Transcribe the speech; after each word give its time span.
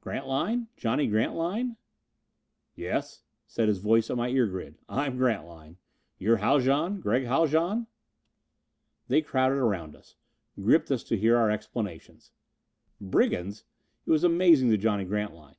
"Grantline? 0.00 0.66
Johnny 0.76 1.06
Grantline?" 1.06 1.76
"Yes," 2.74 3.22
said 3.46 3.68
his 3.68 3.78
voice 3.78 4.10
at 4.10 4.16
my 4.16 4.28
ear 4.28 4.48
grid. 4.48 4.76
"I'm 4.88 5.16
Grantline. 5.16 5.76
You're 6.18 6.38
Haljan? 6.38 6.98
Gregg 7.00 7.26
Haljan?" 7.26 7.86
They 9.06 9.22
crowded 9.22 9.58
around 9.58 9.94
us. 9.94 10.16
Gripped 10.60 10.90
us 10.90 11.04
to 11.04 11.16
hear 11.16 11.36
our 11.36 11.52
explanations. 11.52 12.32
Brigands! 13.00 13.62
It 14.04 14.10
was 14.10 14.24
amazing 14.24 14.70
to 14.70 14.76
Johnny 14.76 15.04
Grantline. 15.04 15.54